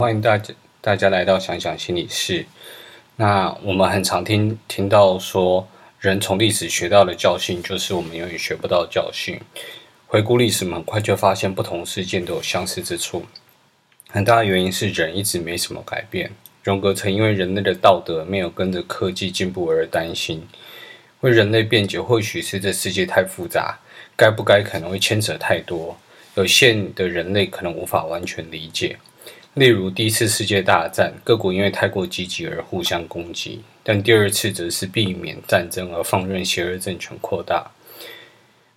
[0.00, 2.46] 欢迎大家，大家来到想想心理室。
[3.16, 9.38] 那我们很常听听到说，人从历史学到的教训，就是我们永远学不到教训。
[10.06, 13.26] 回顾历史，很快就发现不同事件都有相似之处。
[14.08, 16.30] 很大的原因是人一直没什么改变。
[16.64, 20.48] 荣格曾因为人类的道德没有跟着科技进步而担心，
[21.20, 23.78] 为人类辩解，或许是这世界太复杂，
[24.16, 25.94] 该不该可能会牵扯太多，
[26.36, 28.96] 有限的人类可能无法完全理解。
[29.54, 37.70] 例如，第一次世界大战，各国因为太过积极而互相攻击；但第二次则是避免战争而放任邪恶政权扩大。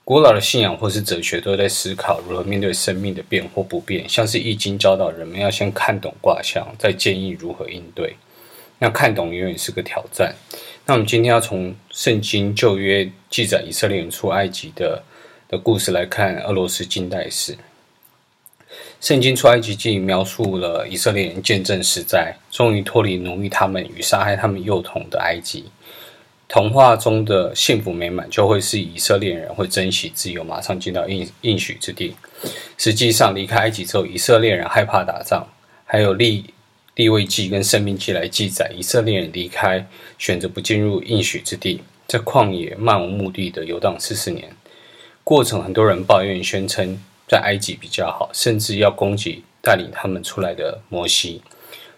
[0.04, 8.16] 古老的信仰或是哲学都在思考如何面对生命的变或不变，像是《易经》教导人们要先看懂卦象，再建议如何应对。
[8.80, 10.36] 那看懂永远是个挑战。
[10.86, 15.04] 那我们今天要从圣经旧约记载以色列人出埃及的
[15.48, 17.56] 的故事来看俄罗斯近代史。
[19.02, 25.66] 圣经出埃及记描述了以色列人见证十灾，终于脱离奴役他们与杀害他们幼童的埃及。
[26.48, 32.16] 童话中的幸福美满，就会是以色列人会珍惜自由，马上进到应应许之地。
[32.78, 35.48] 实际上，离开埃及之后，以色列人害怕打仗，
[35.84, 36.46] 还有利
[36.96, 39.88] 利未记跟生命记来记载，以色列人离开，
[40.20, 44.56] 选择不进入应许之地，在旷野漫无目的的游荡四十年。
[45.24, 47.02] 过程，很多人抱怨，宣称。
[47.28, 51.42] 在埃及比较好，甚至要攻击带领他们出来的摩西。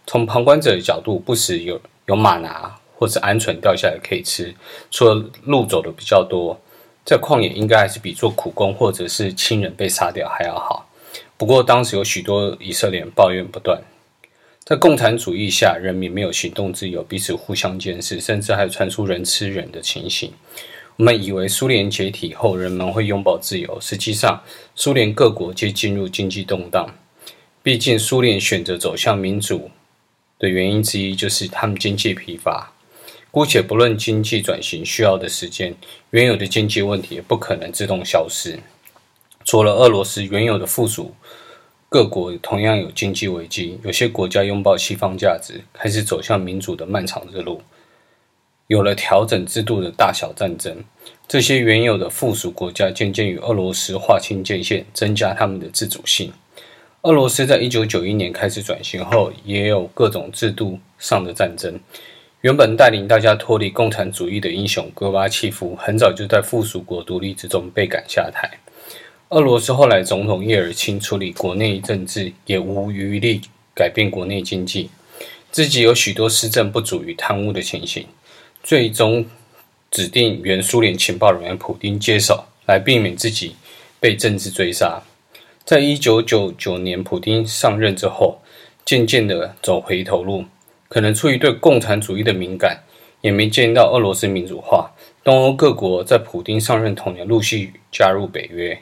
[0.07, 4.53] 从旁观者的角度，不时有有马拿或者鹌鹑掉下来可以吃，
[4.91, 6.59] 说路走的比较多，
[7.03, 10.87] 在旷野应该还是比做苦工或者是亲人被杀掉还要好。
[11.37, 13.81] 不过当时有许多以色列人抱怨不断，
[14.63, 20.31] 在共产主义下，人民没有行动自由，彼此互相监视，甚至还传出人吃人的情形。
[20.97, 23.77] 我们以为苏联解体后，人们会拥抱自由。
[23.81, 24.41] 实际上，
[24.75, 26.95] 苏联各国皆进入经济动荡。
[27.61, 29.69] 毕竟，苏联选择走向民主
[30.39, 32.71] 的原因之一，就是他们经济疲乏。
[33.29, 35.75] 姑且不论经济转型需要的时间，
[36.11, 38.57] 原有的经济问题也不可能自动消失。
[39.44, 41.13] 除了俄罗斯，原有的附属
[41.89, 43.77] 各国同样有经济危机。
[43.83, 47.62] 有些国家拥抱西方价值，开始走向民主的漫长之路。
[48.67, 50.83] 有了调整制度的大小战争，
[51.27, 56.33] 这些原有的附属国家渐渐与俄罗斯划清界限，增加他们的自主性。
[57.03, 61.79] 俄罗斯在一九九一年开始转型后，也有各种制度上的战争。
[62.41, 68.49] 原本带领大家脱离共产主义的英雄戈巴契夫，很早就在附属国独立之中被赶下台。
[69.29, 73.41] 俄罗斯后来总统叶尔钦处理国内政治，也无余力
[73.75, 74.89] 改变国内经济，
[75.51, 78.07] 自己有许多施政不足与贪污的情形。
[78.65, 79.23] 最终
[79.91, 83.55] 指定原苏联情报人员普丁接手，来避免自己
[83.99, 85.03] 被政治追杀。
[85.63, 88.41] 在一九九九年普丁上任之后，
[88.83, 90.45] 渐渐的走回头路，
[90.87, 92.81] 可能出于对共产主义的敏感，
[93.21, 94.89] 也没见到俄罗斯民主化。
[95.23, 98.75] 东欧各国在普丁上任同年陆续加入北约。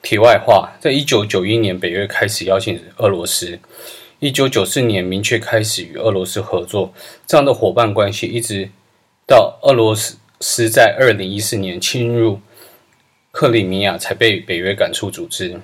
[0.00, 3.58] 题外话，在一九九一年，北约开始邀请俄罗斯，
[4.20, 6.94] 一九九四年明确开始与俄罗斯合作，
[7.26, 8.70] 这样的伙伴关系一直。
[9.30, 9.94] 到俄罗
[10.40, 12.40] 斯在二零一四年侵入
[13.30, 15.60] 克里米亚，才被北约赶出组织。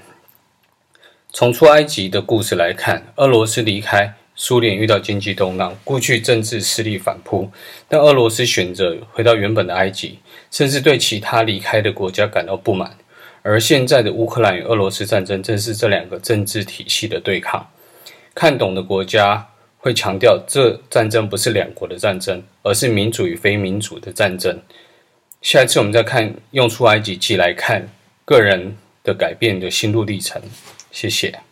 [1.32, 7.50] 从出埃及的故事来看，俄罗斯离开苏联遇到经济动荡，过去政治势力反扑，
[7.88, 10.20] 但俄罗斯选择回到原本的埃及，
[10.52, 12.96] 甚至对其他离开的国家感到不满。
[13.42, 17.68] 而现在的乌克兰与俄罗斯战争，正是这两个政治体系的对抗。
[18.32, 19.48] 看懂的国家。
[19.86, 24.60] 会强调，这战争不是两国的战争，而是民主与非民主的战争。
[25.40, 27.88] 下一次我们再看用出埃及记来看
[28.24, 30.42] 个人的改变的心路历程。
[30.90, 31.45] 谢谢。